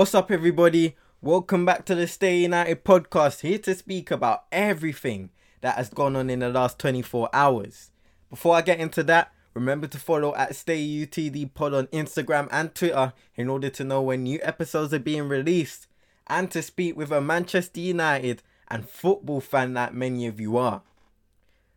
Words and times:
What's 0.00 0.14
up, 0.14 0.30
everybody? 0.30 0.96
Welcome 1.20 1.66
back 1.66 1.84
to 1.84 1.94
the 1.94 2.06
Stay 2.06 2.38
United 2.38 2.84
podcast. 2.84 3.42
Here 3.42 3.58
to 3.58 3.74
speak 3.74 4.10
about 4.10 4.44
everything 4.50 5.28
that 5.60 5.76
has 5.76 5.90
gone 5.90 6.16
on 6.16 6.30
in 6.30 6.38
the 6.38 6.48
last 6.48 6.78
24 6.78 7.28
hours. 7.34 7.90
Before 8.30 8.56
I 8.56 8.62
get 8.62 8.80
into 8.80 9.02
that, 9.02 9.30
remember 9.52 9.86
to 9.88 9.98
follow 9.98 10.34
at 10.36 10.56
Stay 10.56 10.82
UTD 10.82 11.52
Pod 11.52 11.74
on 11.74 11.86
Instagram 11.88 12.48
and 12.50 12.74
Twitter 12.74 13.12
in 13.36 13.50
order 13.50 13.68
to 13.68 13.84
know 13.84 14.00
when 14.00 14.22
new 14.22 14.40
episodes 14.42 14.94
are 14.94 14.98
being 14.98 15.28
released 15.28 15.86
and 16.28 16.50
to 16.50 16.62
speak 16.62 16.96
with 16.96 17.12
a 17.12 17.20
Manchester 17.20 17.80
United 17.80 18.42
and 18.68 18.88
football 18.88 19.42
fan 19.42 19.74
that 19.74 19.92
many 19.92 20.26
of 20.26 20.40
you 20.40 20.56
are. 20.56 20.80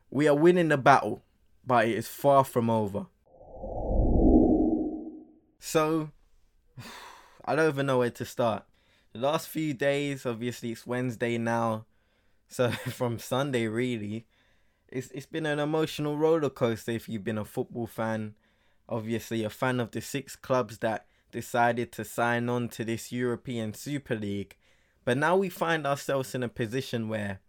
We 0.10 0.30
are 0.30 0.36
winning 0.38 0.70
the 0.70 0.78
battle, 0.78 1.24
but 1.68 1.90
it 1.90 1.98
is 1.98 2.08
far 2.08 2.46
from 2.46 2.70
over. 2.70 3.08
So, 5.60 6.12
I 7.46 7.56
don't 7.56 7.70
even 7.70 7.86
know 7.86 8.00
where 8.00 8.10
to 8.10 8.26
start. 8.26 8.64
The 9.12 9.20
last 9.20 9.48
few 9.48 9.74
days, 9.74 10.26
obviously, 10.26 10.72
it's 10.72 10.88
Wednesday 10.88 11.38
now, 11.38 11.86
so 12.48 12.72
from 12.72 13.20
Sunday, 13.20 13.68
really, 13.68 14.26
it's 14.90 15.12
it's 15.12 15.26
been 15.26 15.46
an 15.46 15.60
emotional 15.60 16.18
roller 16.18 16.50
coaster. 16.50 16.92
If 16.92 17.10
you've 17.10 17.24
been 17.24 17.38
a 17.38 17.46
football 17.46 17.88
fan, 17.88 18.36
obviously 18.88 19.44
a 19.44 19.50
fan 19.50 19.80
of 19.80 19.92
the 19.92 20.02
six 20.02 20.36
clubs 20.36 20.80
that 20.80 21.06
decided 21.32 21.92
to 21.92 22.06
sign 22.06 22.48
on 22.48 22.70
to 22.70 22.86
this 22.86 23.12
European 23.12 23.74
Super 23.74 24.16
League, 24.16 24.56
but 25.04 25.18
now 25.18 25.36
we 25.36 25.50
find 25.50 25.86
ourselves 25.86 26.34
in 26.34 26.44
a 26.44 26.50
position 26.50 27.10
where 27.10 27.40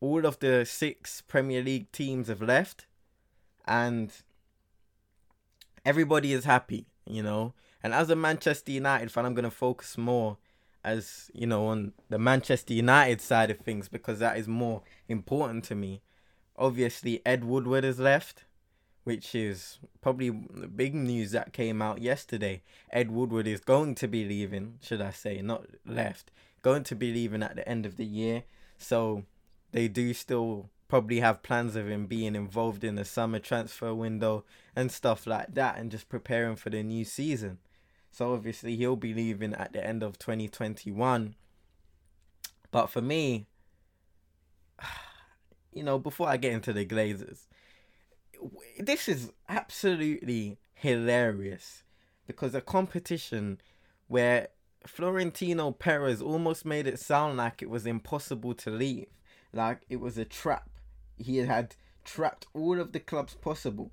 all 0.00 0.26
of 0.26 0.38
the 0.40 0.64
six 0.64 1.20
Premier 1.20 1.62
League 1.62 1.90
teams 1.92 2.28
have 2.28 2.42
left, 2.42 2.86
and 3.64 4.12
everybody 5.84 6.32
is 6.32 6.44
happy. 6.44 6.86
You 7.06 7.22
know, 7.22 7.54
and 7.82 7.92
as 7.92 8.10
a 8.10 8.16
Manchester 8.16 8.72
United 8.72 9.10
fan, 9.10 9.26
I'm 9.26 9.34
going 9.34 9.44
to 9.44 9.50
focus 9.50 9.98
more 9.98 10.38
as, 10.84 11.30
you 11.32 11.46
know, 11.46 11.66
on 11.66 11.92
the 12.08 12.18
Manchester 12.18 12.74
United 12.74 13.20
side 13.20 13.50
of 13.50 13.58
things 13.58 13.88
because 13.88 14.18
that 14.18 14.36
is 14.36 14.48
more 14.48 14.82
important 15.08 15.64
to 15.64 15.74
me. 15.74 16.02
Obviously, 16.56 17.20
Ed 17.24 17.44
Woodward 17.44 17.84
has 17.84 17.98
left, 17.98 18.44
which 19.04 19.34
is 19.34 19.78
probably 20.00 20.30
the 20.30 20.68
big 20.68 20.94
news 20.94 21.32
that 21.32 21.52
came 21.52 21.82
out 21.82 22.00
yesterday. 22.00 22.62
Ed 22.90 23.10
Woodward 23.10 23.46
is 23.46 23.60
going 23.60 23.94
to 23.96 24.08
be 24.08 24.24
leaving, 24.24 24.78
should 24.80 25.00
I 25.00 25.10
say, 25.10 25.40
not 25.42 25.66
left, 25.86 26.30
going 26.62 26.84
to 26.84 26.94
be 26.94 27.12
leaving 27.12 27.42
at 27.42 27.56
the 27.56 27.68
end 27.68 27.86
of 27.86 27.96
the 27.96 28.04
year. 28.04 28.44
So 28.78 29.24
they 29.72 29.88
do 29.88 30.14
still 30.14 30.68
probably 30.88 31.20
have 31.20 31.42
plans 31.42 31.74
of 31.74 31.88
him 31.88 32.06
being 32.06 32.36
involved 32.36 32.84
in 32.84 32.96
the 32.96 33.04
summer 33.04 33.38
transfer 33.38 33.94
window 33.94 34.44
and 34.76 34.92
stuff 34.92 35.26
like 35.26 35.54
that 35.54 35.78
and 35.78 35.90
just 35.90 36.08
preparing 36.08 36.54
for 36.54 36.68
the 36.68 36.82
new 36.82 37.04
season. 37.04 37.58
So 38.12 38.34
obviously 38.34 38.76
he'll 38.76 38.94
be 38.94 39.14
leaving 39.14 39.54
at 39.54 39.72
the 39.72 39.84
end 39.84 40.02
of 40.02 40.18
2021. 40.18 41.34
But 42.70 42.86
for 42.86 43.00
me, 43.00 43.46
you 45.72 45.82
know, 45.82 45.98
before 45.98 46.28
I 46.28 46.36
get 46.36 46.52
into 46.52 46.74
the 46.74 46.84
Glazers, 46.84 47.46
this 48.78 49.08
is 49.08 49.32
absolutely 49.48 50.58
hilarious 50.74 51.82
because 52.26 52.54
a 52.54 52.60
competition 52.60 53.60
where 54.08 54.48
Florentino 54.86 55.70
Perez 55.70 56.20
almost 56.20 56.66
made 56.66 56.86
it 56.86 56.98
sound 56.98 57.38
like 57.38 57.62
it 57.62 57.70
was 57.70 57.86
impossible 57.86 58.54
to 58.54 58.70
leave, 58.70 59.06
like 59.52 59.80
it 59.88 60.00
was 60.00 60.18
a 60.18 60.24
trap. 60.24 60.68
He 61.16 61.38
had 61.38 61.76
trapped 62.04 62.46
all 62.52 62.80
of 62.80 62.92
the 62.92 63.00
clubs 63.00 63.34
possible, 63.34 63.90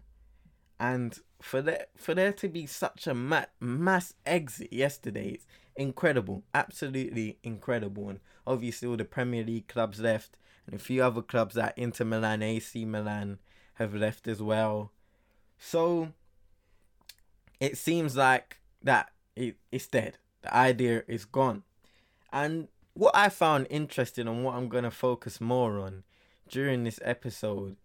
and 0.79 1.19
for 1.41 1.61
there 1.61 1.85
for 1.95 2.13
there 2.13 2.33
to 2.33 2.47
be 2.47 2.65
such 2.65 3.07
a 3.07 3.13
ma- 3.13 3.45
mass 3.59 4.13
exit 4.25 4.73
yesterday, 4.73 5.30
it's 5.30 5.47
incredible, 5.75 6.43
absolutely 6.53 7.37
incredible. 7.43 8.09
And 8.09 8.19
obviously, 8.45 8.87
all 8.87 8.97
the 8.97 9.05
Premier 9.05 9.43
League 9.43 9.67
clubs 9.67 9.99
left, 9.99 10.37
and 10.65 10.75
a 10.75 10.83
few 10.83 11.03
other 11.03 11.21
clubs 11.21 11.55
like 11.55 11.73
Inter 11.77 12.05
Milan, 12.05 12.43
AC 12.43 12.86
Milan 12.86 13.39
have 13.75 13.95
left 13.95 14.27
as 14.27 14.41
well. 14.41 14.91
So 15.58 16.09
it 17.59 17.77
seems 17.77 18.15
like 18.15 18.59
that 18.83 19.11
it, 19.35 19.58
it's 19.71 19.87
dead. 19.87 20.17
The 20.41 20.55
idea 20.55 21.03
is 21.08 21.25
gone. 21.25 21.64
And 22.31 22.67
what 22.93 23.15
I 23.15 23.30
found 23.30 23.67
interesting 23.69 24.27
and 24.27 24.43
what 24.43 24.55
I'm 24.55 24.69
going 24.69 24.83
to 24.83 24.91
focus 24.91 25.41
more 25.41 25.80
on 25.80 26.03
during 26.47 26.83
this 26.83 26.99
episode 27.03 27.77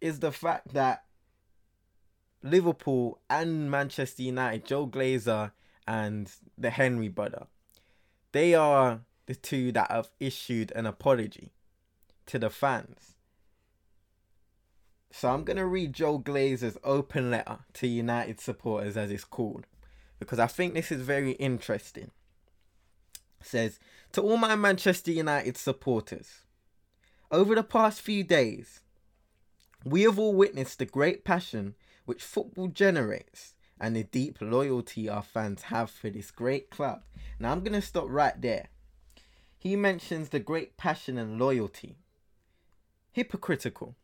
is 0.00 0.20
the 0.20 0.32
fact 0.32 0.72
that 0.74 1.04
Liverpool 2.42 3.20
and 3.28 3.70
Manchester 3.70 4.22
United, 4.22 4.64
Joel 4.64 4.88
Glazer 4.88 5.52
and 5.86 6.30
the 6.56 6.70
Henry 6.70 7.08
brother, 7.08 7.46
they 8.32 8.54
are 8.54 9.00
the 9.26 9.34
two 9.34 9.72
that 9.72 9.90
have 9.90 10.10
issued 10.20 10.72
an 10.72 10.86
apology 10.86 11.52
to 12.26 12.38
the 12.38 12.50
fans. 12.50 13.14
So 15.10 15.30
I'm 15.30 15.44
gonna 15.44 15.66
read 15.66 15.94
Joel 15.94 16.20
Glazer's 16.20 16.78
open 16.84 17.30
letter 17.30 17.58
to 17.74 17.86
United 17.86 18.40
supporters 18.40 18.96
as 18.96 19.10
it's 19.10 19.24
called. 19.24 19.66
Because 20.18 20.38
I 20.38 20.46
think 20.46 20.74
this 20.74 20.92
is 20.92 21.02
very 21.02 21.32
interesting. 21.32 22.10
It 23.40 23.46
says 23.46 23.78
to 24.12 24.20
all 24.20 24.36
my 24.36 24.56
Manchester 24.56 25.12
United 25.12 25.56
supporters, 25.56 26.44
over 27.30 27.54
the 27.54 27.62
past 27.62 28.00
few 28.00 28.24
days, 28.24 28.80
we 29.84 30.02
have 30.02 30.18
all 30.18 30.34
witnessed 30.34 30.78
the 30.78 30.86
great 30.86 31.24
passion 31.24 31.74
which 32.08 32.22
football 32.22 32.68
generates 32.68 33.52
and 33.78 33.94
the 33.94 34.02
deep 34.02 34.38
loyalty 34.40 35.10
our 35.10 35.22
fans 35.22 35.64
have 35.64 35.90
for 35.90 36.08
this 36.08 36.30
great 36.30 36.70
club. 36.70 37.02
Now 37.38 37.52
I'm 37.52 37.60
going 37.60 37.74
to 37.74 37.82
stop 37.82 38.06
right 38.08 38.40
there. 38.40 38.68
He 39.58 39.76
mentions 39.76 40.30
the 40.30 40.40
great 40.40 40.78
passion 40.78 41.18
and 41.18 41.38
loyalty. 41.38 41.98
Hypocritical. 43.12 43.94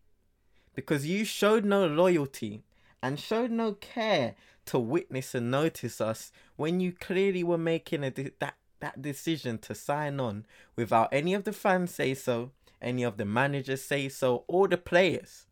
Because 0.74 1.06
you 1.06 1.24
showed 1.24 1.64
no 1.64 1.86
loyalty 1.86 2.62
and 3.02 3.18
showed 3.18 3.50
no 3.50 3.72
care 3.72 4.34
to 4.66 4.78
witness 4.78 5.34
and 5.34 5.50
notice 5.50 5.98
us 5.98 6.30
when 6.56 6.80
you 6.80 6.92
clearly 6.92 7.42
were 7.42 7.56
making 7.56 8.04
a 8.04 8.10
de- 8.10 8.32
that 8.38 8.56
that 8.80 9.00
decision 9.00 9.56
to 9.56 9.74
sign 9.74 10.20
on 10.20 10.44
without 10.76 11.08
any 11.10 11.32
of 11.32 11.44
the 11.44 11.54
fans 11.54 11.94
say 11.94 12.12
so, 12.12 12.50
any 12.82 13.02
of 13.02 13.16
the 13.16 13.24
managers 13.24 13.82
say 13.82 14.10
so, 14.10 14.44
or 14.46 14.68
the 14.68 14.76
players. 14.76 15.46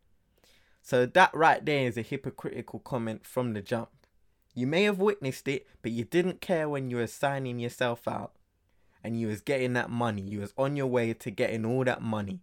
So 0.83 1.05
that 1.05 1.33
right 1.33 1.65
there 1.65 1.87
is 1.87 1.97
a 1.97 2.01
hypocritical 2.01 2.79
comment 2.79 3.25
from 3.25 3.53
the 3.53 3.61
jump. 3.61 3.89
You 4.53 4.67
may 4.67 4.83
have 4.83 4.99
witnessed 4.99 5.47
it, 5.47 5.65
but 5.81 5.93
you 5.93 6.03
didn't 6.03 6.41
care 6.41 6.67
when 6.67 6.91
you 6.91 6.97
were 6.97 7.07
signing 7.07 7.57
yourself 7.57 8.05
out. 8.05 8.33
And 9.01 9.19
you 9.19 9.27
was 9.27 9.41
getting 9.41 9.73
that 9.73 9.89
money. 9.89 10.21
You 10.21 10.41
was 10.41 10.53
on 10.57 10.75
your 10.75 10.87
way 10.87 11.13
to 11.13 11.31
getting 11.31 11.65
all 11.65 11.83
that 11.85 12.01
money. 12.01 12.41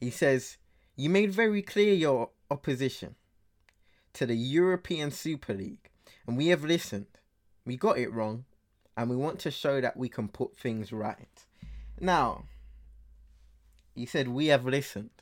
He 0.00 0.10
says, 0.10 0.56
You 0.96 1.10
made 1.10 1.32
very 1.32 1.62
clear 1.62 1.92
your 1.92 2.30
opposition 2.50 3.14
to 4.14 4.26
the 4.26 4.36
European 4.36 5.10
Super 5.10 5.52
League. 5.54 5.90
And 6.26 6.36
we 6.36 6.48
have 6.48 6.64
listened. 6.64 7.06
We 7.66 7.76
got 7.76 7.98
it 7.98 8.12
wrong. 8.12 8.44
And 8.96 9.10
we 9.10 9.16
want 9.16 9.38
to 9.40 9.50
show 9.50 9.80
that 9.80 9.96
we 9.96 10.08
can 10.08 10.28
put 10.28 10.56
things 10.56 10.92
right. 10.92 11.44
Now, 12.00 12.44
he 13.94 14.06
said, 14.06 14.28
We 14.28 14.46
have 14.46 14.64
listened. 14.66 15.13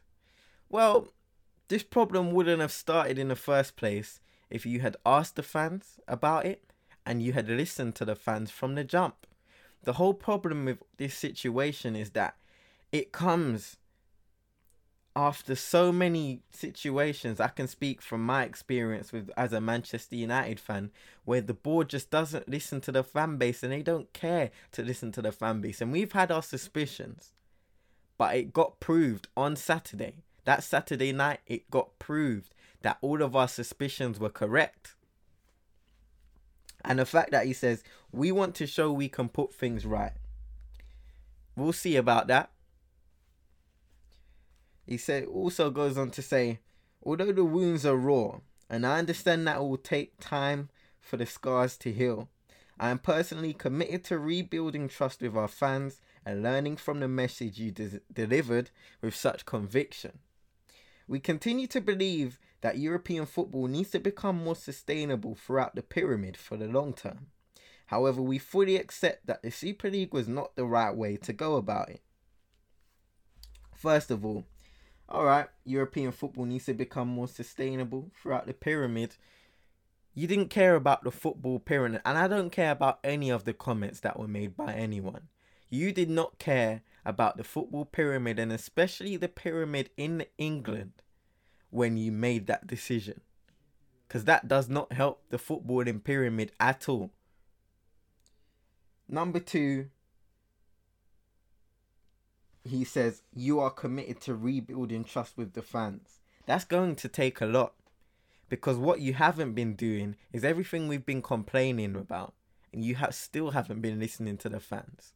Well, 0.72 1.09
this 1.69 1.83
problem 1.83 2.33
wouldn't 2.33 2.62
have 2.62 2.72
started 2.72 3.19
in 3.19 3.28
the 3.28 3.37
first 3.37 3.77
place 3.77 4.21
if 4.49 4.65
you 4.65 4.81
had 4.81 4.97
asked 5.05 5.37
the 5.37 5.43
fans 5.43 6.00
about 6.09 6.47
it 6.47 6.65
and 7.05 7.22
you 7.22 7.34
had 7.34 7.47
listened 7.47 7.94
to 7.97 8.06
the 8.06 8.16
fans 8.16 8.50
from 8.50 8.75
the 8.75 8.82
jump. 8.82 9.27
The 9.82 9.94
whole 9.94 10.15
problem 10.15 10.65
with 10.65 10.78
this 10.97 11.15
situation 11.15 11.94
is 11.94 12.11
that 12.12 12.37
it 12.91 13.12
comes 13.12 13.77
after 15.14 15.55
so 15.56 15.93
many 15.93 16.41
situations. 16.50 17.38
I 17.38 17.49
can 17.49 17.69
speak 17.69 18.00
from 18.00 18.25
my 18.25 18.44
experience 18.44 19.12
with 19.12 19.29
as 19.37 19.52
a 19.52 19.61
Manchester 19.61 20.17
United 20.17 20.58
fan 20.58 20.91
where 21.26 21.43
the 21.43 21.52
board 21.52 21.91
just 21.91 22.11
doesn't 22.11 22.49
listen 22.49 22.81
to 22.81 22.93
the 22.93 23.05
fan 23.05 23.37
base 23.37 23.62
and 23.62 23.73
they 23.73 23.82
don't 23.82 24.11
care 24.14 24.50
to 24.73 24.82
listen 24.82 25.12
to 25.12 25.20
the 25.20 25.32
fan 25.32 25.61
base. 25.61 25.82
And 25.82 25.93
we've 25.93 26.12
had 26.12 26.32
our 26.32 26.43
suspicions 26.43 27.35
but 28.17 28.37
it 28.37 28.55
got 28.55 28.81
proved 28.81 29.29
on 29.37 29.55
Saturday 29.56 30.23
that 30.44 30.65
Saturday 30.65 31.12
night, 31.12 31.41
it 31.47 31.71
got 31.71 31.99
proved 31.99 32.55
that 32.83 32.99
all 33.00 33.23
of 33.23 33.37
our 33.37 33.49
suspicions 33.49 34.19
were 34.19 34.31
correct. 34.31 34.94
And 36.85 36.99
the 36.99 37.06
fact 37.06 37.31
that 37.31 37.47
he 37.47 37.53
says, 37.53 37.85
we 38.11 38.33
want 38.33 38.55
to 38.56 38.67
show 38.67 38.93
we 38.93 39.09
can 39.09 39.29
put 39.29 39.55
things 39.55 39.87
right. 39.87 40.12
We'll 41.55 41.73
see 41.73 41.97
about 41.97 42.27
that. 42.29 42.50
He 44.87 44.97
said 44.97 45.27
also 45.27 45.71
goes 45.71 45.97
on 45.97 46.11
to 46.11 46.23
say, 46.23 46.59
although 47.05 47.33
the 47.33 47.44
wounds 47.44 47.87
are 47.87 47.97
raw, 47.97 48.41
and 48.69 48.87
I 48.87 48.99
understand 48.99 49.47
that 49.47 49.56
it 49.56 49.61
will 49.61 49.77
take 49.77 50.19
time 50.19 50.71
for 51.00 51.17
the 51.17 51.27
scars 51.27 51.77
to 51.79 51.93
heal, 51.93 52.29
I 52.81 52.91
am 52.91 52.99
personally 52.99 53.53
committed 53.53 54.03
to 54.05 54.19
rebuilding 54.19 54.89
trust 54.89 55.21
with 55.21 55.37
our 55.37 55.47
fans 55.47 56.00
and 56.27 56.43
learning 56.43 56.79
from 56.79 57.00
the 57.00 57.09
message 57.09 57.59
you 57.59 57.71
de- 57.71 58.00
delivered 58.12 58.71
with 59.00 59.15
such 59.15 59.47
conviction. 59.47 60.19
We 61.12 61.20
continue 61.20 61.67
to 61.67 61.82
believe 61.82 62.38
that 62.62 62.79
European 62.79 63.26
football 63.26 63.67
needs 63.67 63.91
to 63.91 63.99
become 63.99 64.43
more 64.43 64.56
sustainable 64.56 65.35
throughout 65.35 65.75
the 65.75 65.82
pyramid 65.82 66.38
for 66.38 66.56
the 66.56 66.67
long 66.67 66.94
term. 66.94 67.26
However, 67.88 68.23
we 68.23 68.38
fully 68.38 68.76
accept 68.76 69.26
that 69.26 69.43
the 69.43 69.50
Super 69.50 69.91
League 69.91 70.14
was 70.14 70.26
not 70.26 70.56
the 70.56 70.64
right 70.64 70.97
way 70.97 71.19
to 71.19 71.35
go 71.35 71.56
about 71.56 71.91
it. 71.91 72.00
First 73.76 74.11
of 74.11 74.25
all, 74.25 74.47
alright, 75.06 75.49
European 75.67 76.12
football 76.12 76.47
needs 76.47 76.64
to 76.64 76.73
become 76.73 77.09
more 77.09 77.29
sustainable 77.29 78.11
throughout 78.17 78.47
the 78.47 78.55
pyramid. 78.55 79.17
You 80.15 80.26
didn't 80.26 80.49
care 80.49 80.76
about 80.76 81.05
the 81.05 81.11
football 81.11 81.58
pyramid, 81.58 82.00
and 82.06 82.17
I 82.17 82.26
don't 82.26 82.49
care 82.49 82.70
about 82.70 83.00
any 83.05 83.29
of 83.29 83.44
the 83.44 83.53
comments 83.53 84.00
that 84.00 84.19
were 84.19 84.29
made 84.29 84.56
by 84.56 84.73
anyone. 84.73 85.29
You 85.69 85.93
did 85.93 86.08
not 86.08 86.38
care 86.38 86.81
about 87.04 87.37
the 87.37 87.44
football 87.44 87.84
pyramid, 87.84 88.38
and 88.38 88.52
especially 88.52 89.16
the 89.16 89.28
pyramid 89.28 89.90
in 89.96 90.25
England 90.38 90.93
when 91.70 91.96
you 91.96 92.12
made 92.12 92.46
that 92.46 92.66
decision. 92.66 93.20
Because 94.06 94.25
that 94.25 94.46
does 94.46 94.69
not 94.69 94.93
help 94.93 95.22
the 95.31 95.38
footballing 95.38 96.04
pyramid 96.04 96.52
at 96.60 96.88
all. 96.88 97.10
Number 99.08 99.40
two, 99.40 99.88
he 102.64 102.84
says, 102.84 103.22
You 103.34 103.60
are 103.60 103.70
committed 103.70 104.20
to 104.22 104.34
rebuilding 104.34 105.05
trust 105.05 105.37
with 105.37 105.55
the 105.55 105.62
fans. 105.62 106.20
That's 106.46 106.64
going 106.64 106.96
to 106.96 107.08
take 107.08 107.40
a 107.40 107.46
lot. 107.46 107.75
Because 108.48 108.76
what 108.76 109.00
you 109.00 109.14
haven't 109.14 109.55
been 109.55 109.75
doing 109.75 110.16
is 110.32 110.44
everything 110.44 110.87
we've 110.87 111.06
been 111.06 111.22
complaining 111.22 111.96
about, 111.96 112.34
and 112.72 112.84
you 112.84 112.96
have 112.96 113.14
still 113.14 113.52
haven't 113.52 113.81
been 113.81 113.98
listening 113.98 114.37
to 114.38 114.50
the 114.50 114.60
fans. 114.60 115.14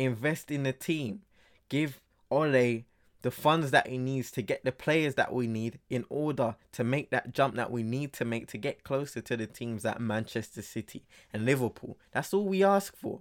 Invest 0.00 0.50
in 0.50 0.62
the 0.62 0.72
team. 0.72 1.20
Give 1.68 2.00
Ole 2.30 2.84
the 3.20 3.30
funds 3.30 3.70
that 3.70 3.86
he 3.86 3.98
needs 3.98 4.30
to 4.30 4.40
get 4.40 4.64
the 4.64 4.72
players 4.72 5.14
that 5.16 5.30
we 5.30 5.46
need 5.46 5.78
in 5.90 6.06
order 6.08 6.56
to 6.72 6.82
make 6.82 7.10
that 7.10 7.34
jump 7.34 7.54
that 7.56 7.70
we 7.70 7.82
need 7.82 8.14
to 8.14 8.24
make 8.24 8.46
to 8.46 8.56
get 8.56 8.82
closer 8.82 9.20
to 9.20 9.36
the 9.36 9.46
teams 9.46 9.84
at 9.84 10.00
Manchester 10.00 10.62
City 10.62 11.04
and 11.34 11.44
Liverpool. 11.44 11.98
That's 12.12 12.32
all 12.32 12.46
we 12.46 12.64
ask 12.64 12.96
for. 12.96 13.20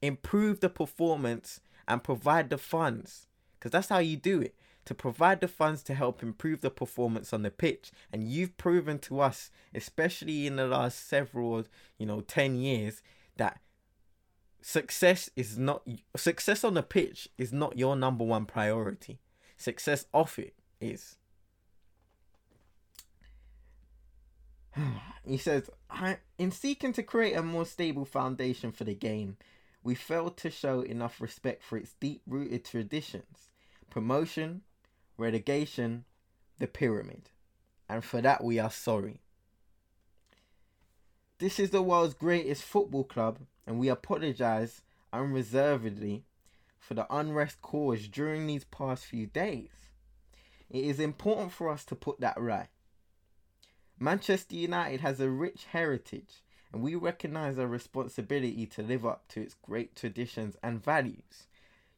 Improve 0.00 0.60
the 0.60 0.70
performance 0.70 1.60
and 1.86 2.02
provide 2.02 2.48
the 2.48 2.56
funds 2.56 3.26
because 3.58 3.72
that's 3.72 3.90
how 3.90 3.98
you 3.98 4.16
do 4.16 4.40
it. 4.40 4.54
To 4.86 4.94
provide 4.94 5.40
the 5.40 5.48
funds 5.48 5.82
to 5.82 5.94
help 5.94 6.22
improve 6.22 6.62
the 6.62 6.70
performance 6.70 7.34
on 7.34 7.42
the 7.42 7.50
pitch, 7.50 7.90
and 8.10 8.26
you've 8.26 8.56
proven 8.56 9.00
to 9.00 9.20
us, 9.20 9.50
especially 9.74 10.46
in 10.46 10.56
the 10.56 10.66
last 10.66 11.08
several, 11.08 11.64
you 11.98 12.06
know, 12.06 12.20
10 12.20 12.54
years, 12.54 13.02
that 13.36 13.60
success 14.68 15.30
is 15.36 15.56
not 15.56 15.86
success 16.16 16.64
on 16.64 16.74
the 16.74 16.82
pitch 16.82 17.28
is 17.38 17.52
not 17.52 17.78
your 17.78 17.94
number 17.94 18.24
one 18.24 18.44
priority 18.44 19.20
success 19.56 20.06
off 20.12 20.40
it 20.40 20.54
is. 20.80 21.14
he 25.24 25.36
says, 25.38 25.70
in 26.36 26.50
seeking 26.50 26.92
to 26.92 27.04
create 27.04 27.34
a 27.34 27.42
more 27.42 27.64
stable 27.64 28.04
foundation 28.04 28.72
for 28.72 28.82
the 28.82 28.96
game, 28.96 29.36
we 29.84 29.94
failed 29.94 30.36
to 30.38 30.50
show 30.50 30.80
enough 30.80 31.20
respect 31.20 31.62
for 31.62 31.78
its 31.78 31.94
deep 32.00 32.22
rooted 32.26 32.64
traditions 32.64 33.50
promotion, 33.88 34.62
relegation, 35.16 36.04
the 36.58 36.66
pyramid. 36.66 37.30
And 37.88 38.04
for 38.04 38.20
that, 38.20 38.42
we 38.42 38.58
are 38.58 38.72
sorry. 38.72 39.20
This 41.38 41.60
is 41.60 41.70
the 41.70 41.82
world's 41.82 42.14
greatest 42.14 42.64
football 42.64 43.04
club, 43.04 43.38
and 43.66 43.78
we 43.78 43.88
apologize 43.88 44.82
unreservedly 45.12 46.24
for 46.78 46.94
the 46.94 47.06
unrest 47.14 47.60
caused 47.62 48.12
during 48.12 48.46
these 48.46 48.64
past 48.64 49.04
few 49.04 49.26
days. 49.26 49.70
It 50.70 50.84
is 50.84 51.00
important 51.00 51.52
for 51.52 51.68
us 51.70 51.84
to 51.86 51.94
put 51.94 52.20
that 52.20 52.40
right. 52.40 52.68
Manchester 53.98 54.54
United 54.54 55.00
has 55.00 55.20
a 55.20 55.30
rich 55.30 55.66
heritage, 55.72 56.42
and 56.72 56.82
we 56.82 56.94
recognise 56.94 57.58
our 57.58 57.66
responsibility 57.66 58.66
to 58.66 58.82
live 58.82 59.06
up 59.06 59.26
to 59.28 59.40
its 59.40 59.54
great 59.54 59.96
traditions 59.96 60.56
and 60.62 60.84
values. 60.84 61.46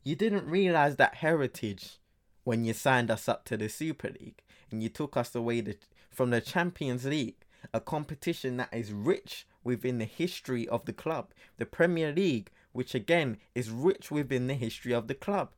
You 0.04 0.14
didn't 0.14 0.46
realise 0.46 0.94
that 0.94 1.16
heritage 1.16 1.98
when 2.44 2.64
you 2.64 2.72
signed 2.72 3.10
us 3.10 3.28
up 3.28 3.44
to 3.46 3.56
the 3.56 3.68
Super 3.68 4.08
League 4.08 4.42
and 4.70 4.82
you 4.82 4.88
took 4.88 5.16
us 5.16 5.34
away 5.34 5.60
to, 5.62 5.76
from 6.10 6.30
the 6.30 6.40
Champions 6.40 7.04
League, 7.04 7.44
a 7.74 7.80
competition 7.80 8.56
that 8.58 8.72
is 8.72 8.92
rich 8.92 9.46
within 9.68 9.98
the 9.98 10.06
history 10.06 10.66
of 10.66 10.86
the 10.86 10.92
club. 10.92 11.28
The 11.58 11.66
Premier 11.66 12.10
League 12.10 12.50
which 12.72 12.94
again 12.94 13.38
is 13.54 13.70
rich 13.70 14.10
within 14.10 14.46
the 14.46 14.54
history 14.54 14.92
of 14.92 15.08
the 15.08 15.14
club. 15.14 15.50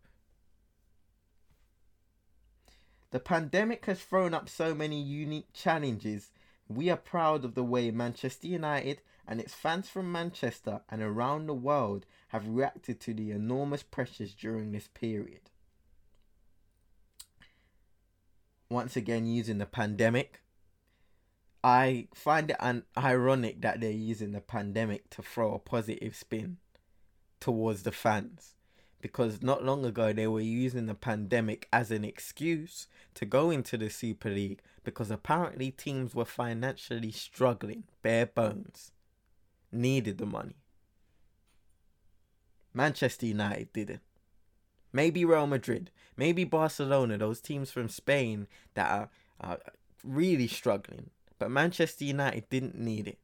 The 3.11 3.21
pandemic 3.21 3.87
has 3.87 4.01
thrown 4.01 4.35
up 4.35 4.49
so 4.49 4.75
many 4.75 5.03
unique 5.03 5.53
challenges. 5.53 6.31
We 6.69 6.89
are 6.89 6.97
proud 6.97 7.45
of 7.45 7.55
the 7.55 7.63
way 7.63 7.91
Manchester 7.91 8.47
United 8.47 9.03
and 9.27 9.41
its 9.41 9.53
fans 9.53 9.89
from 9.89 10.11
Manchester 10.11 10.81
and 10.89 11.03
around 11.03 11.47
the 11.47 11.55
world 11.55 12.07
have 12.29 12.49
reacted 12.49 13.01
to 13.01 13.15
the 13.15 13.33
enormous 13.33 13.83
pressures 13.83 14.33
during 14.33 14.73
this 14.73 14.89
period. 14.89 15.51
Once 18.71 18.97
again, 18.97 19.27
using 19.27 19.59
the 19.59 19.67
pandemic, 19.67 20.41
I 21.63 22.09
find 22.15 22.51
it 22.51 22.57
un- 22.61 22.85
ironic 22.97 23.61
that 23.63 23.81
they're 23.81 23.91
using 23.91 24.33
the 24.33 24.41
pandemic 24.41 25.11
to 25.11 25.23
throw 25.23 25.55
a 25.55 25.59
positive 25.59 26.17
spin 26.17 26.57
towards 27.39 27.83
the 27.83 27.93
fans 27.93 28.55
because 29.01 29.43
not 29.43 29.65
long 29.65 29.85
ago 29.85 30.13
they 30.13 30.27
were 30.27 30.41
using 30.41 30.87
the 30.87 30.95
pandemic 30.95 31.69
as 31.73 31.91
an 31.91 32.05
excuse 32.05 32.87
to 33.15 33.25
go 33.25 33.51
into 33.51 33.77
the 33.77 33.91
Super 33.91 34.31
League 34.31 34.61
because 34.85 35.11
apparently 35.11 35.71
teams 35.71 36.15
were 36.15 36.25
financially 36.25 37.11
struggling, 37.11 37.85
bare 38.03 38.27
bones, 38.27 38.93
needed 39.73 40.19
the 40.19 40.27
money. 40.27 40.57
Manchester 42.73 43.27
United 43.27 43.73
didn't. 43.73 44.03
Maybe 44.93 45.25
Real 45.25 45.47
Madrid, 45.47 45.91
maybe 46.17 46.45
Barcelona, 46.45 47.19
those 47.19 47.41
teams 47.41 47.71
from 47.71 47.89
Spain 47.89 48.49
that 48.75 48.91
are, 48.91 49.11
are 49.41 49.59
really 50.03 50.49
struggling. 50.49 51.11
But 51.41 51.51
Manchester 51.51 52.05
United 52.05 52.49
didn't 52.49 52.79
need 52.79 53.09
it 53.09 53.19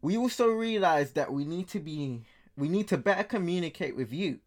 we 0.00 0.16
also 0.16 0.48
realize 0.48 1.12
that 1.12 1.32
we 1.32 1.44
need 1.44 1.68
to 1.68 1.80
be 1.80 2.22
we 2.56 2.68
need 2.68 2.88
to 2.88 2.98
better 2.98 3.22
communicate 3.22 3.94
with 3.94 4.12
you, 4.12 4.40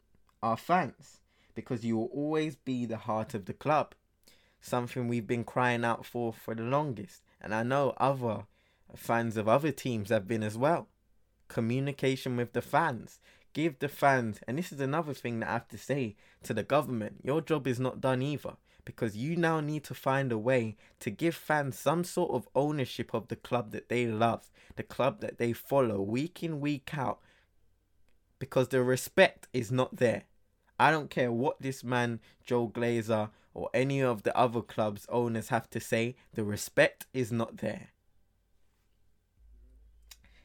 our 0.44 0.58
fans, 0.58 1.22
because 1.56 1.86
you 1.86 1.98
will 1.98 2.10
always 2.14 2.56
be 2.58 2.86
the 2.86 2.98
heart 2.98 3.34
of 3.34 3.46
the 3.46 3.54
club. 3.54 3.96
Something 4.60 5.08
we've 5.08 5.28
been 5.28 5.44
crying 5.44 5.86
out 5.86 6.06
for 6.06 6.34
for 6.34 6.56
the 6.56 6.64
longest, 6.64 7.22
and 7.40 7.54
I 7.54 7.64
know 7.64 7.94
other 7.98 8.46
fans 8.96 9.38
of 9.38 9.48
other 9.48 9.72
teams 9.72 10.10
have 10.10 10.28
been 10.28 10.44
as 10.44 10.58
well. 10.58 10.88
Communication 11.48 12.38
with 12.38 12.54
the 12.54 12.62
fans. 12.62 13.20
Give 13.54 13.78
the 13.80 13.90
fans, 13.90 14.40
and 14.48 14.58
this 14.58 14.72
is 14.72 14.80
another 14.80 15.14
thing 15.14 15.42
that 15.42 15.50
I 15.50 15.54
have 15.54 15.68
to 15.70 15.78
say 15.78 16.16
to 16.44 16.54
the 16.54 16.64
government 16.64 17.20
your 17.24 17.42
job 17.42 17.68
is 17.68 17.80
not 17.80 18.00
done 18.00 18.22
either 18.22 18.56
because 18.86 19.16
you 19.16 19.36
now 19.36 19.60
need 19.60 19.84
to 19.86 19.94
find 19.94 20.32
a 20.32 20.38
way 20.38 20.76
to 21.00 21.10
give 21.10 21.36
fans 21.36 21.78
some 21.78 22.04
sort 22.04 22.32
of 22.32 22.48
ownership 22.56 23.14
of 23.14 23.28
the 23.28 23.36
club 23.36 23.72
that 23.72 23.90
they 23.90 24.08
love, 24.08 24.52
the 24.76 24.84
club 24.84 25.22
that 25.22 25.38
they 25.38 25.54
follow 25.54 26.02
week 26.02 26.44
in, 26.44 26.60
week 26.60 26.98
out, 26.98 27.20
because 28.40 28.70
the 28.70 28.82
respect 28.82 29.48
is 29.54 29.72
not 29.72 29.98
there. 29.98 30.24
I 30.80 30.90
don't 30.90 31.10
care 31.10 31.32
what 31.32 31.62
this 31.62 31.84
man, 31.84 32.20
Joel 32.44 32.70
Glazer, 32.70 33.30
or 33.54 33.70
any 33.74 34.02
of 34.02 34.24
the 34.24 34.36
other 34.36 34.62
club's 34.62 35.06
owners 35.10 35.50
have 35.50 35.70
to 35.70 35.80
say, 35.80 36.16
the 36.34 36.44
respect 36.44 37.06
is 37.14 37.32
not 37.32 37.58
there. 37.58 37.90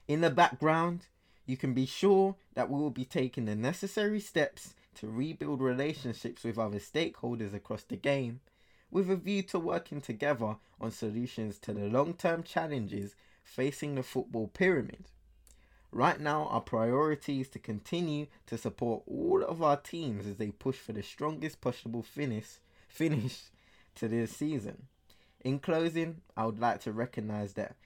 In 0.07 0.21
the 0.21 0.31
background, 0.31 1.07
you 1.47 1.57
can 1.57 1.73
be 1.73 1.87
sure 1.87 2.37
that 2.55 2.69
we 2.69 2.79
will 2.79 2.91
be 2.91 3.05
taking 3.05 3.47
the 3.47 3.55
necessary 3.55 4.21
steps 4.21 4.75
to 4.97 5.09
rebuild 5.09 5.61
relationships 5.61 6.45
with 6.45 6.59
other 6.59 6.79
stakeholders 6.79 7.55
across 7.55 7.83
the 7.83 7.97
game, 7.97 8.41
with 8.91 9.11
a 9.11 9.17
view 9.17 9.43
to 9.43 9.59
working 9.59 10.01
together 10.01 10.57
on 10.81 10.91
solutions 10.91 11.59
to 11.59 11.73
the 11.73 11.87
long 11.87 12.15
term 12.15 12.43
challenges 12.43 13.15
facing 13.43 13.95
the 13.95 14.03
football 14.03 14.49
pyramid. 14.49 15.07
Right 15.93 16.21
now, 16.21 16.47
our 16.49 16.61
priority 16.61 17.41
is 17.41 17.49
to 17.51 17.59
continue 17.59 18.27
to 18.47 18.59
support 18.59 19.05
all 19.07 19.43
of 19.43 19.63
our 19.63 19.77
teams 19.77 20.27
as 20.27 20.37
they 20.37 20.51
push 20.51 20.77
for 20.77 20.93
the 20.93 21.03
strongest 21.03 21.61
possible 21.61 22.03
finish, 22.03 22.59
finish 22.89 23.45
to 23.95 24.09
this 24.09 24.37
season. 24.37 24.89
In 25.41 25.59
closing, 25.59 26.23
I 26.37 26.47
would 26.47 26.59
like 26.59 26.81
to 26.81 26.93
recognize 26.93 27.55
that 27.55 27.77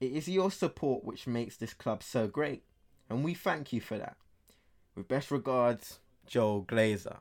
it 0.00 0.12
is 0.12 0.28
your 0.28 0.50
support 0.50 1.04
which 1.04 1.28
makes 1.28 1.56
this 1.56 1.74
club 1.74 2.02
so 2.02 2.26
great, 2.26 2.64
and 3.08 3.22
we 3.22 3.34
thank 3.34 3.72
you 3.72 3.80
for 3.80 3.96
that. 3.98 4.16
With 4.96 5.08
best 5.08 5.30
regards, 5.30 6.00
Joel 6.26 6.64
Glazer. 6.64 7.18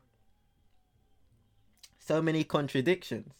So 1.99 2.21
many 2.21 2.43
contradictions. 2.43 3.33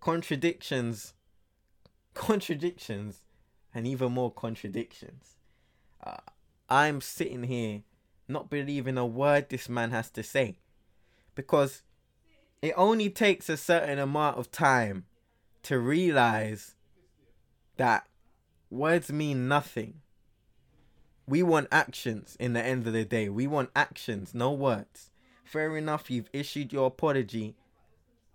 Contradictions. 0.00 1.14
Contradictions. 2.14 3.18
And 3.74 3.86
even 3.86 4.12
more 4.12 4.32
contradictions. 4.32 5.36
Uh, 6.04 6.16
I'm 6.68 7.00
sitting 7.00 7.44
here 7.44 7.82
not 8.26 8.50
believing 8.50 8.96
a 8.96 9.06
word 9.06 9.48
this 9.48 9.68
man 9.68 9.90
has 9.90 10.10
to 10.10 10.22
say. 10.22 10.58
Because 11.34 11.82
it 12.62 12.74
only 12.76 13.10
takes 13.10 13.48
a 13.48 13.56
certain 13.56 13.98
amount 13.98 14.38
of 14.38 14.50
time 14.50 15.04
to 15.64 15.78
realize 15.78 16.74
that 17.76 18.06
words 18.70 19.12
mean 19.12 19.48
nothing. 19.48 20.00
We 21.30 21.44
want 21.44 21.68
actions 21.70 22.36
in 22.40 22.54
the 22.54 22.60
end 22.60 22.88
of 22.88 22.92
the 22.92 23.04
day. 23.04 23.28
We 23.28 23.46
want 23.46 23.70
actions, 23.76 24.34
no 24.34 24.50
words. 24.50 25.10
Fair 25.44 25.76
enough, 25.76 26.10
you've 26.10 26.28
issued 26.32 26.72
your 26.72 26.88
apology. 26.88 27.54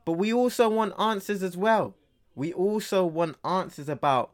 But 0.05 0.13
we 0.13 0.31
also 0.31 0.69
want 0.69 0.97
answers 0.97 1.43
as 1.43 1.57
well. 1.57 1.93
We 2.35 2.53
also 2.53 3.05
want 3.05 3.35
answers 3.43 3.89
about 3.89 4.31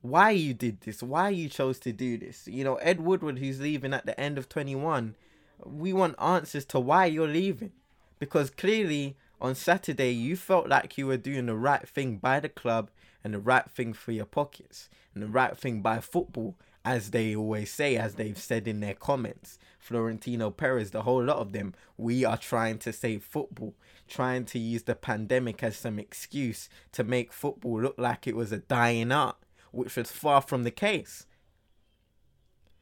why 0.00 0.30
you 0.30 0.54
did 0.54 0.82
this, 0.82 1.02
why 1.02 1.30
you 1.30 1.48
chose 1.48 1.80
to 1.80 1.92
do 1.92 2.16
this. 2.16 2.46
You 2.46 2.62
know, 2.62 2.76
Ed 2.76 3.00
Woodward, 3.00 3.40
who's 3.40 3.60
leaving 3.60 3.92
at 3.92 4.06
the 4.06 4.18
end 4.20 4.38
of 4.38 4.48
21, 4.48 5.16
we 5.64 5.92
want 5.92 6.14
answers 6.22 6.64
to 6.66 6.78
why 6.78 7.06
you're 7.06 7.26
leaving. 7.26 7.72
Because 8.20 8.48
clearly, 8.48 9.16
on 9.40 9.56
Saturday, 9.56 10.12
you 10.12 10.36
felt 10.36 10.68
like 10.68 10.96
you 10.96 11.08
were 11.08 11.16
doing 11.16 11.46
the 11.46 11.56
right 11.56 11.88
thing 11.88 12.18
by 12.18 12.38
the 12.38 12.48
club 12.48 12.92
and 13.24 13.34
the 13.34 13.40
right 13.40 13.68
thing 13.68 13.92
for 13.92 14.12
your 14.12 14.24
pockets 14.24 14.88
and 15.14 15.22
the 15.24 15.26
right 15.26 15.58
thing 15.58 15.82
by 15.82 15.98
football, 15.98 16.54
as 16.84 17.10
they 17.10 17.34
always 17.34 17.70
say, 17.70 17.96
as 17.96 18.14
they've 18.14 18.38
said 18.38 18.68
in 18.68 18.80
their 18.80 18.94
comments. 18.94 19.58
Florentino 19.78 20.50
Perez, 20.50 20.90
the 20.90 21.02
whole 21.02 21.22
lot 21.22 21.38
of 21.38 21.52
them, 21.52 21.74
we 21.96 22.24
are 22.24 22.36
trying 22.36 22.78
to 22.78 22.92
save 22.92 23.22
football, 23.22 23.74
trying 24.08 24.44
to 24.46 24.58
use 24.58 24.82
the 24.82 24.94
pandemic 24.94 25.62
as 25.62 25.76
some 25.76 25.98
excuse 25.98 26.68
to 26.92 27.04
make 27.04 27.32
football 27.32 27.80
look 27.80 27.94
like 27.98 28.26
it 28.26 28.36
was 28.36 28.52
a 28.52 28.58
dying 28.58 29.12
art, 29.12 29.36
which 29.72 29.96
was 29.96 30.10
far 30.10 30.40
from 30.40 30.64
the 30.64 30.70
case. 30.70 31.26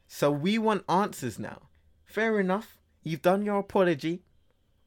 So 0.06 0.30
we 0.30 0.58
want 0.58 0.84
answers 0.88 1.38
now. 1.38 1.68
Fair 2.04 2.38
enough. 2.38 2.78
You've 3.02 3.22
done 3.22 3.44
your 3.44 3.58
apology. 3.58 4.22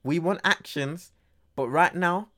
We 0.04 0.20
want 0.20 0.42
actions. 0.44 1.12
But 1.56 1.70
right 1.70 1.96
now, 1.96 2.30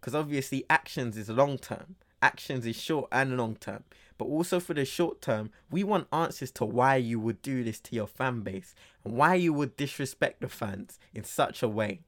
because 0.00 0.14
obviously 0.14 0.64
actions 0.70 1.16
is 1.16 1.28
long 1.28 1.58
term, 1.58 1.96
actions 2.22 2.66
is 2.66 2.76
short 2.76 3.08
and 3.10 3.36
long 3.36 3.56
term. 3.56 3.84
But 4.18 4.26
also 4.26 4.60
for 4.60 4.74
the 4.74 4.84
short 4.84 5.20
term, 5.20 5.50
we 5.70 5.84
want 5.84 6.08
answers 6.12 6.50
to 6.52 6.64
why 6.64 6.96
you 6.96 7.20
would 7.20 7.42
do 7.42 7.62
this 7.62 7.80
to 7.80 7.94
your 7.94 8.06
fan 8.06 8.40
base 8.40 8.74
and 9.04 9.14
why 9.14 9.34
you 9.34 9.52
would 9.52 9.76
disrespect 9.76 10.40
the 10.40 10.48
fans 10.48 10.98
in 11.14 11.24
such 11.24 11.62
a 11.62 11.68
way. 11.68 12.00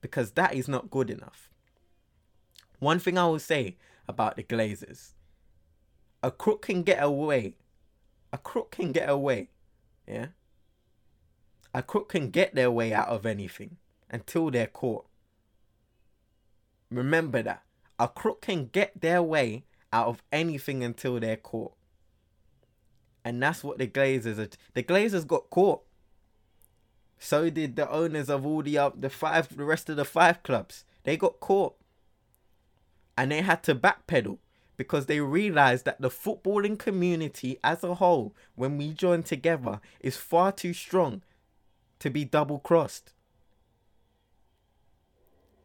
Because 0.00 0.32
that 0.32 0.54
is 0.54 0.68
not 0.68 0.90
good 0.90 1.10
enough. 1.10 1.50
One 2.78 2.98
thing 2.98 3.16
I 3.16 3.26
will 3.26 3.38
say 3.38 3.76
about 4.08 4.36
the 4.36 4.42
Glazers 4.42 5.12
a 6.22 6.30
crook 6.30 6.62
can 6.62 6.82
get 6.82 7.02
away. 7.02 7.54
A 8.32 8.38
crook 8.38 8.72
can 8.72 8.90
get 8.90 9.08
away. 9.08 9.50
Yeah? 10.08 10.28
A 11.72 11.82
crook 11.82 12.08
can 12.08 12.30
get 12.30 12.54
their 12.54 12.70
way 12.70 12.92
out 12.92 13.08
of 13.08 13.26
anything 13.26 13.76
until 14.10 14.50
they're 14.50 14.66
caught. 14.66 15.06
Remember 16.90 17.42
that. 17.42 17.62
A 17.98 18.08
crook 18.08 18.42
can 18.42 18.66
get 18.66 19.00
their 19.00 19.22
way 19.22 19.64
out 19.96 20.08
of 20.08 20.22
anything 20.30 20.84
until 20.84 21.18
they're 21.18 21.38
caught. 21.38 21.72
And 23.24 23.42
that's 23.42 23.64
what 23.64 23.78
the 23.78 23.86
Glazers 23.86 24.38
are. 24.38 24.50
The 24.74 24.82
Glazers 24.82 25.26
got 25.26 25.48
caught. 25.48 25.82
So 27.18 27.48
did 27.48 27.76
the 27.76 27.90
owners 27.90 28.28
of 28.28 28.44
all 28.44 28.62
the 28.62 28.76
uh, 28.76 28.90
the 28.94 29.08
five 29.08 29.56
the 29.56 29.64
rest 29.64 29.88
of 29.88 29.96
the 29.96 30.04
five 30.04 30.42
clubs. 30.42 30.84
They 31.04 31.16
got 31.16 31.40
caught. 31.40 31.76
And 33.16 33.32
they 33.32 33.40
had 33.40 33.62
to 33.62 33.74
backpedal 33.74 34.38
because 34.76 35.06
they 35.06 35.20
realized 35.20 35.86
that 35.86 36.02
the 36.02 36.10
footballing 36.10 36.78
community 36.78 37.58
as 37.64 37.82
a 37.82 37.94
whole, 37.94 38.34
when 38.54 38.76
we 38.76 38.92
join 38.92 39.22
together, 39.22 39.80
is 40.00 40.18
far 40.18 40.52
too 40.52 40.74
strong 40.74 41.22
to 42.00 42.10
be 42.10 42.26
double 42.26 42.58
crossed. 42.58 43.14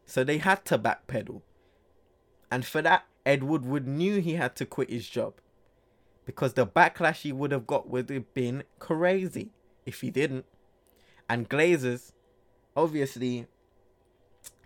So 0.06 0.24
they 0.24 0.38
had 0.38 0.64
to 0.64 0.78
backpedal. 0.78 1.42
And 2.50 2.64
for 2.64 2.80
that, 2.80 3.04
Ed 3.24 3.44
Woodward 3.44 3.86
knew 3.86 4.20
he 4.20 4.34
had 4.34 4.56
to 4.56 4.66
quit 4.66 4.90
his 4.90 5.08
job. 5.08 5.34
Because 6.24 6.54
the 6.54 6.66
backlash 6.66 7.22
he 7.22 7.32
would 7.32 7.52
have 7.52 7.66
got 7.66 7.88
would 7.88 8.08
have 8.10 8.34
been 8.34 8.64
crazy 8.78 9.50
if 9.84 10.00
he 10.00 10.10
didn't. 10.10 10.44
And 11.28 11.48
Glazers, 11.48 12.12
obviously, 12.76 13.46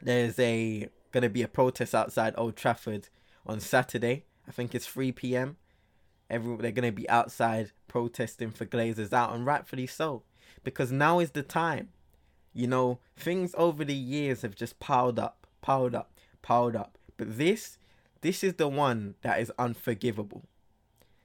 there's 0.02 0.38
a 0.38 0.88
gonna 1.12 1.30
be 1.30 1.42
a 1.42 1.48
protest 1.48 1.94
outside 1.94 2.34
Old 2.36 2.56
Trafford 2.56 3.08
on 3.46 3.60
Saturday. 3.60 4.25
I 4.46 4.50
think 4.50 4.75
it's 4.75 4.86
3 4.86 5.12
p.m. 5.12 5.56
Every 6.28 6.56
they're 6.56 6.72
gonna 6.72 6.92
be 6.92 7.08
outside 7.08 7.72
protesting 7.88 8.50
for 8.50 8.66
Glazers 8.66 9.12
out, 9.12 9.34
and 9.34 9.46
rightfully 9.46 9.86
so, 9.86 10.22
because 10.64 10.92
now 10.92 11.20
is 11.20 11.30
the 11.30 11.42
time. 11.42 11.88
You 12.52 12.66
know, 12.66 12.98
things 13.16 13.54
over 13.56 13.84
the 13.84 13.94
years 13.94 14.42
have 14.42 14.54
just 14.54 14.78
piled 14.78 15.18
up, 15.18 15.46
piled 15.60 15.94
up, 15.94 16.12
piled 16.42 16.75
up. 16.75 16.98
But 17.16 17.38
this, 17.38 17.78
this 18.26 18.42
is 18.42 18.54
the 18.54 18.66
one 18.66 19.14
that 19.23 19.38
is 19.38 19.52
unforgivable. 19.56 20.49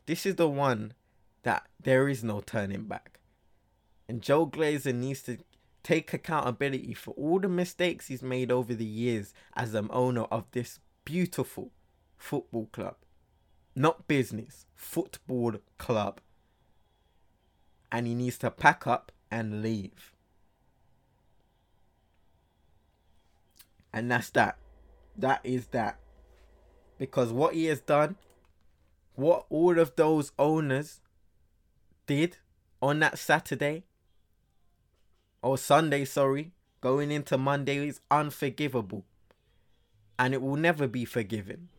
This 0.06 0.24
is 0.24 0.36
the 0.36 0.48
one 0.48 0.94
that 1.42 1.66
there 1.82 2.08
is 2.08 2.24
no 2.24 2.42
turning 2.42 2.84
back. 2.84 3.20
And 4.08 4.22
Joel 4.22 4.52
Glazer 4.52 4.94
needs 4.94 5.24
to 5.24 5.40
take 5.82 6.14
accountability 6.14 6.94
for 6.94 7.16
all 7.16 7.40
the 7.40 7.50
mistakes 7.50 8.06
he's 8.06 8.22
made 8.22 8.52
over 8.52 8.76
the 8.76 8.86
years 8.86 9.34
as 9.56 9.74
an 9.74 9.88
owner 9.90 10.26
of 10.26 10.46
this 10.52 10.80
beautiful 11.04 11.72
football 12.18 12.70
club. 12.72 12.98
Not 13.76 14.08
business, 14.08 14.68
football 14.76 15.56
club. 15.80 16.22
And 17.92 18.06
he 18.06 18.14
needs 18.14 18.38
to 18.38 18.52
pack 18.52 18.86
up 18.86 19.12
and 19.32 19.64
leave. 19.64 20.14
And 23.92 24.12
that's 24.12 24.30
that. 24.30 24.58
That 25.18 25.42
is 25.44 25.66
that. 25.70 25.98
Because 27.02 27.34
what 27.34 27.56
he 27.56 27.66
has 27.66 27.80
done, 27.80 28.16
what 29.16 29.48
all 29.50 29.80
of 29.80 29.96
those 29.96 30.32
owners 30.38 31.02
did 32.06 32.38
on 32.80 33.00
that 33.00 33.18
Saturday, 33.18 33.86
or 35.42 35.58
Sunday, 35.58 36.06
sorry, 36.06 36.52
going 36.80 37.10
into 37.10 37.40
Monday 37.40 37.88
is 37.88 38.02
unforgivable. 38.12 39.04
And 40.20 40.36
it 40.36 40.44
will 40.44 40.58
never 40.58 40.88
be 40.88 41.04
forgiven. 41.04 41.70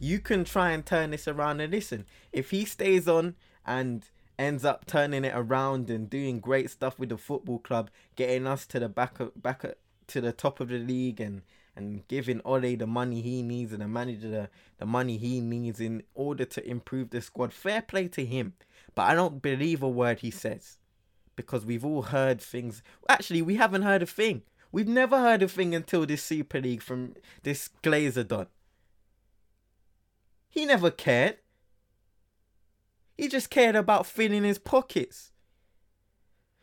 You 0.00 0.20
can 0.20 0.42
try 0.42 0.70
and 0.70 0.86
turn 0.86 1.10
this 1.10 1.28
around 1.28 1.60
and 1.60 1.70
listen. 1.70 2.06
If 2.32 2.50
he 2.50 2.64
stays 2.64 3.06
on 3.06 3.36
and 3.66 4.08
ends 4.38 4.64
up 4.64 4.86
turning 4.86 5.26
it 5.26 5.34
around 5.36 5.90
and 5.90 6.08
doing 6.08 6.40
great 6.40 6.70
stuff 6.70 6.98
with 6.98 7.10
the 7.10 7.18
football 7.18 7.58
club, 7.58 7.90
getting 8.16 8.46
us 8.46 8.64
to 8.68 8.80
the 8.80 8.88
back 8.88 9.20
of, 9.20 9.32
back 9.36 9.64
of, 9.64 9.74
to 10.06 10.22
the 10.22 10.32
top 10.32 10.60
of 10.60 10.70
the 10.70 10.78
league 10.78 11.20
and 11.20 11.42
and 11.74 12.06
giving 12.08 12.40
Ole 12.44 12.76
the 12.76 12.86
money 12.86 13.22
he 13.22 13.42
needs 13.42 13.72
and 13.72 13.82
the 13.82 13.88
manager 13.88 14.28
the, 14.28 14.50
the 14.78 14.86
money 14.86 15.16
he 15.16 15.40
needs 15.40 15.80
in 15.80 16.02
order 16.14 16.44
to 16.44 16.66
improve 16.68 17.10
the 17.10 17.20
squad. 17.20 17.52
Fair 17.52 17.82
play 17.82 18.08
to 18.08 18.24
him. 18.24 18.54
But 18.94 19.02
I 19.02 19.14
don't 19.14 19.40
believe 19.40 19.82
a 19.82 19.88
word 19.88 20.20
he 20.20 20.30
says. 20.30 20.78
Because 21.34 21.64
we've 21.64 21.84
all 21.84 22.02
heard 22.02 22.40
things. 22.40 22.82
Actually, 23.08 23.40
we 23.42 23.56
haven't 23.56 23.82
heard 23.82 24.02
a 24.02 24.06
thing. 24.06 24.42
We've 24.70 24.88
never 24.88 25.18
heard 25.18 25.42
a 25.42 25.48
thing 25.48 25.74
until 25.74 26.06
this 26.06 26.22
Super 26.22 26.60
League 26.60 26.82
from 26.82 27.14
this 27.42 27.70
Glazer 27.82 28.26
done. 28.26 28.48
He 30.48 30.66
never 30.66 30.90
cared. 30.90 31.38
He 33.16 33.28
just 33.28 33.50
cared 33.50 33.76
about 33.76 34.06
filling 34.06 34.44
his 34.44 34.58
pockets. 34.58 35.30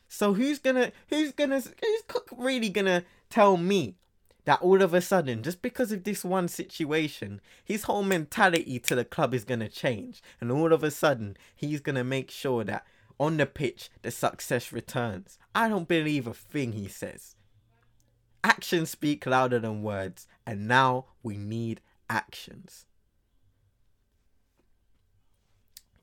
So 0.08 0.34
who's 0.34 0.58
gonna 0.60 0.92
who's 1.08 1.32
gonna 1.32 1.62
who's 1.62 2.04
really 2.36 2.70
gonna 2.70 3.04
tell 3.30 3.58
me 3.58 3.96
that 4.50 4.64
all 4.64 4.82
of 4.82 4.96
a 4.96 5.00
sudden, 5.00 5.44
just 5.44 5.62
because 5.62 5.92
of 5.92 6.06
this 6.06 6.26
one 6.26 6.48
situation, 6.48 7.40
his 7.64 7.84
whole 7.84 8.02
mentality 8.02 8.80
to 8.80 8.96
the 8.96 9.06
club 9.06 9.32
is 9.36 9.44
gonna 9.44 9.70
change, 9.70 10.24
and 10.42 10.52
all 10.52 10.74
of 10.74 10.84
a 10.84 10.90
sudden 10.90 11.38
he's 11.56 11.82
gonna 11.82 12.04
make 12.04 12.32
sure 12.32 12.64
that 12.64 12.84
on 13.20 13.38
the 13.38 13.46
pitch 13.46 13.92
the 14.02 14.10
success 14.10 14.72
returns. 14.72 15.38
I 15.54 15.70
don't 15.70 15.88
believe 15.88 16.26
a 16.26 16.34
thing 16.34 16.72
he 16.72 16.88
says. 16.88 17.36
Actions 18.44 18.90
speak 18.90 19.28
louder 19.28 19.60
than 19.60 19.84
words, 19.84 20.26
and 20.48 20.68
now 20.68 21.06
we 21.22 21.38
need 21.38 21.80
actions. 22.10 22.88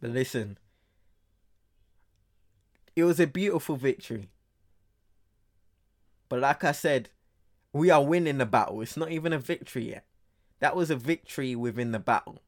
But 0.00 0.10
listen, 0.10 0.56
it 2.94 3.02
was 3.02 3.18
a 3.18 3.26
beautiful 3.26 3.74
victory. 3.74 4.28
But 6.28 6.38
like 6.38 6.62
I 6.62 6.70
said, 6.70 7.10
we 7.76 7.90
are 7.90 8.04
winning 8.04 8.38
the 8.38 8.46
battle. 8.46 8.80
It's 8.80 8.96
not 8.96 9.10
even 9.10 9.32
a 9.32 9.38
victory 9.38 9.90
yet. 9.90 10.04
That 10.60 10.76
was 10.76 10.90
a 10.90 10.96
victory 10.96 11.54
within 11.54 11.92
the 11.92 11.98
battle. 11.98 12.40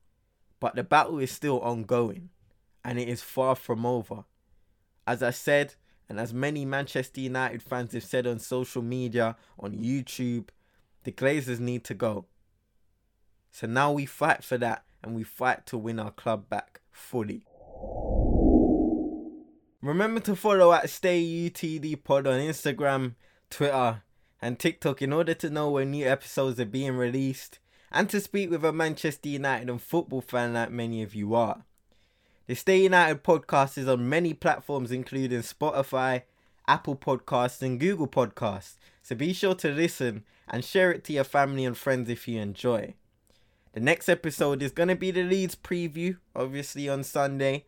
But 0.60 0.74
the 0.74 0.84
battle 0.84 1.18
is 1.18 1.30
still 1.30 1.60
ongoing. 1.60 2.30
And 2.84 2.98
it 2.98 3.08
is 3.08 3.22
far 3.22 3.54
from 3.54 3.84
over. 3.84 4.24
As 5.06 5.22
I 5.22 5.30
said, 5.30 5.74
and 6.08 6.18
as 6.18 6.32
many 6.32 6.64
Manchester 6.64 7.20
United 7.20 7.62
fans 7.62 7.92
have 7.92 8.04
said 8.04 8.26
on 8.26 8.38
social 8.38 8.82
media, 8.82 9.36
on 9.58 9.72
YouTube, 9.72 10.48
the 11.04 11.12
Glazers 11.12 11.60
need 11.60 11.84
to 11.84 11.94
go. 11.94 12.26
So 13.50 13.66
now 13.66 13.92
we 13.92 14.06
fight 14.06 14.42
for 14.42 14.56
that 14.58 14.84
and 15.02 15.14
we 15.14 15.22
fight 15.22 15.66
to 15.66 15.78
win 15.78 15.98
our 15.98 16.10
club 16.10 16.48
back 16.48 16.80
fully. 16.90 17.44
Remember 19.80 20.20
to 20.20 20.34
follow 20.34 20.72
at 20.72 20.86
StayUTD 20.86 22.02
Pod 22.02 22.26
on 22.26 22.40
Instagram, 22.40 23.14
Twitter, 23.48 24.02
and 24.40 24.58
TikTok 24.58 25.02
in 25.02 25.12
order 25.12 25.34
to 25.34 25.50
know 25.50 25.70
when 25.70 25.90
new 25.90 26.06
episodes 26.06 26.60
are 26.60 26.64
being 26.64 26.96
released 26.96 27.58
and 27.90 28.08
to 28.10 28.20
speak 28.20 28.50
with 28.50 28.64
a 28.64 28.72
Manchester 28.72 29.28
United 29.28 29.70
and 29.70 29.80
football 29.80 30.20
fan 30.20 30.52
like 30.52 30.70
many 30.70 31.02
of 31.02 31.14
you 31.14 31.34
are. 31.34 31.64
The 32.46 32.54
Stay 32.54 32.82
United 32.82 33.22
podcast 33.22 33.76
is 33.76 33.88
on 33.88 34.08
many 34.08 34.32
platforms, 34.32 34.90
including 34.90 35.40
Spotify, 35.40 36.22
Apple 36.66 36.96
Podcasts, 36.96 37.62
and 37.62 37.78
Google 37.78 38.08
Podcasts. 38.08 38.76
So 39.02 39.14
be 39.14 39.32
sure 39.32 39.54
to 39.56 39.70
listen 39.70 40.24
and 40.48 40.64
share 40.64 40.92
it 40.92 41.04
to 41.04 41.12
your 41.12 41.24
family 41.24 41.64
and 41.64 41.76
friends 41.76 42.08
if 42.08 42.26
you 42.26 42.40
enjoy. 42.40 42.94
The 43.72 43.80
next 43.80 44.08
episode 44.08 44.62
is 44.62 44.72
going 44.72 44.88
to 44.88 44.96
be 44.96 45.10
the 45.10 45.24
Leeds 45.24 45.56
preview, 45.56 46.16
obviously 46.34 46.88
on 46.88 47.04
Sunday. 47.04 47.66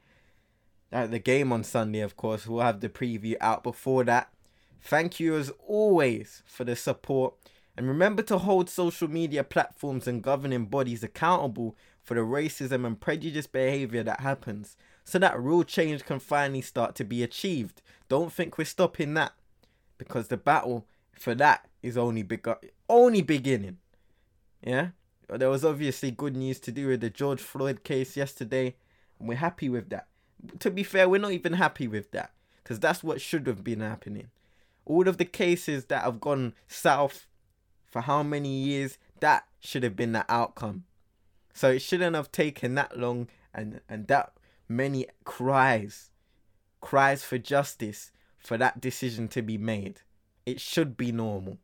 Uh, 0.92 1.06
the 1.06 1.18
game 1.18 1.52
on 1.52 1.62
Sunday, 1.62 2.00
of 2.00 2.16
course. 2.16 2.46
We'll 2.46 2.62
have 2.62 2.80
the 2.80 2.88
preview 2.88 3.36
out 3.40 3.62
before 3.62 4.04
that. 4.04 4.32
Thank 4.80 5.20
you 5.20 5.36
as 5.36 5.52
always 5.66 6.42
for 6.46 6.64
the 6.64 6.76
support. 6.76 7.34
And 7.76 7.86
remember 7.86 8.22
to 8.24 8.38
hold 8.38 8.68
social 8.68 9.08
media 9.08 9.44
platforms 9.44 10.06
and 10.06 10.22
governing 10.22 10.66
bodies 10.66 11.02
accountable 11.02 11.76
for 12.02 12.14
the 12.14 12.20
racism 12.20 12.86
and 12.86 13.00
prejudice 13.00 13.46
behavior 13.46 14.02
that 14.02 14.20
happens 14.20 14.76
so 15.04 15.18
that 15.18 15.38
real 15.38 15.62
change 15.62 16.04
can 16.04 16.18
finally 16.18 16.60
start 16.60 16.94
to 16.96 17.04
be 17.04 17.22
achieved. 17.22 17.82
Don't 18.08 18.32
think 18.32 18.58
we're 18.58 18.64
stopping 18.64 19.14
that 19.14 19.32
because 19.98 20.28
the 20.28 20.36
battle 20.36 20.86
for 21.12 21.34
that 21.34 21.68
is 21.82 21.96
only 21.96 22.22
beg- 22.22 22.70
only 22.88 23.22
beginning. 23.22 23.78
Yeah? 24.62 24.88
There 25.28 25.50
was 25.50 25.64
obviously 25.64 26.10
good 26.10 26.36
news 26.36 26.58
to 26.60 26.72
do 26.72 26.88
with 26.88 27.00
the 27.00 27.10
George 27.10 27.40
Floyd 27.40 27.84
case 27.84 28.16
yesterday, 28.16 28.74
and 29.18 29.28
we're 29.28 29.36
happy 29.36 29.68
with 29.68 29.90
that. 29.90 30.08
To 30.58 30.70
be 30.70 30.82
fair, 30.82 31.08
we're 31.08 31.20
not 31.20 31.32
even 31.32 31.52
happy 31.52 31.86
with 31.86 32.10
that 32.10 32.32
because 32.62 32.80
that's 32.80 33.04
what 33.04 33.20
should 33.20 33.46
have 33.46 33.62
been 33.62 33.80
happening. 33.80 34.28
All 34.90 35.06
of 35.06 35.18
the 35.18 35.24
cases 35.24 35.84
that 35.84 36.02
have 36.02 36.20
gone 36.20 36.52
south 36.66 37.28
for 37.86 38.02
how 38.02 38.24
many 38.24 38.48
years, 38.48 38.98
that 39.20 39.44
should 39.60 39.84
have 39.84 39.94
been 39.94 40.10
the 40.10 40.24
outcome. 40.28 40.82
So 41.54 41.70
it 41.70 41.78
shouldn't 41.78 42.16
have 42.16 42.32
taken 42.32 42.74
that 42.74 42.98
long 42.98 43.28
and, 43.54 43.82
and 43.88 44.08
that 44.08 44.32
many 44.68 45.06
cries, 45.22 46.10
cries 46.80 47.22
for 47.22 47.38
justice 47.38 48.10
for 48.36 48.58
that 48.58 48.80
decision 48.80 49.28
to 49.28 49.42
be 49.42 49.56
made. 49.56 50.00
It 50.44 50.60
should 50.60 50.96
be 50.96 51.12
normal. 51.12 51.58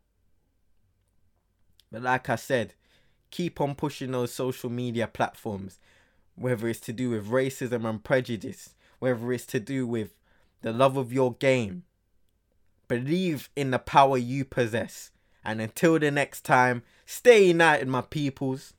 But 1.90 2.02
like 2.02 2.28
I 2.28 2.36
said, 2.36 2.74
keep 3.32 3.60
on 3.60 3.74
pushing 3.74 4.12
those 4.12 4.32
social 4.32 4.70
media 4.70 5.08
platforms, 5.08 5.80
whether 6.36 6.68
it's 6.68 6.78
to 6.80 6.92
do 6.92 7.10
with 7.10 7.28
racism 7.28 7.88
and 7.88 8.04
prejudice, 8.04 8.76
whether 9.00 9.32
it's 9.32 9.46
to 9.46 9.58
do 9.58 9.84
with 9.84 10.14
the 10.62 10.72
love 10.72 10.96
of 10.96 11.12
your 11.12 11.34
game. 11.34 11.82
Believe 12.88 13.50
in 13.56 13.70
the 13.70 13.78
power 13.78 14.16
you 14.18 14.44
possess. 14.44 15.10
And 15.44 15.60
until 15.60 15.98
the 15.98 16.10
next 16.10 16.44
time, 16.44 16.82
stay 17.04 17.46
united, 17.46 17.88
my 17.88 18.02
peoples. 18.02 18.74